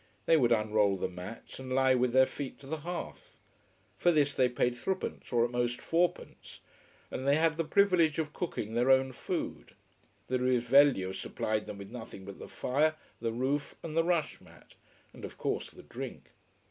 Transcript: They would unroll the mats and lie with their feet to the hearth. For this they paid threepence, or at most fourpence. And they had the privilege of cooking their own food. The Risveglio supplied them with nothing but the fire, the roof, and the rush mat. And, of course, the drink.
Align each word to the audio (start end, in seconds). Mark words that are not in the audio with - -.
They 0.25 0.35
would 0.35 0.51
unroll 0.51 0.97
the 0.97 1.07
mats 1.07 1.59
and 1.59 1.71
lie 1.75 1.93
with 1.93 2.11
their 2.11 2.25
feet 2.25 2.57
to 2.61 2.65
the 2.65 2.77
hearth. 2.77 3.37
For 3.99 4.11
this 4.11 4.33
they 4.33 4.49
paid 4.49 4.75
threepence, 4.75 5.31
or 5.31 5.45
at 5.45 5.51
most 5.51 5.79
fourpence. 5.79 6.59
And 7.11 7.27
they 7.27 7.35
had 7.35 7.55
the 7.55 7.63
privilege 7.63 8.17
of 8.17 8.33
cooking 8.33 8.73
their 8.73 8.89
own 8.89 9.11
food. 9.11 9.75
The 10.25 10.39
Risveglio 10.39 11.11
supplied 11.13 11.67
them 11.67 11.77
with 11.77 11.91
nothing 11.91 12.25
but 12.25 12.39
the 12.39 12.47
fire, 12.49 12.95
the 13.21 13.31
roof, 13.31 13.75
and 13.83 13.95
the 13.95 14.03
rush 14.03 14.41
mat. 14.41 14.73
And, 15.13 15.23
of 15.23 15.37
course, 15.37 15.69
the 15.69 15.83
drink. 15.83 16.31